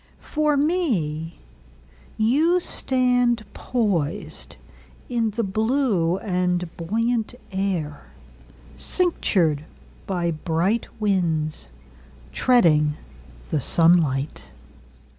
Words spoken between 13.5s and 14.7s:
the sunlight.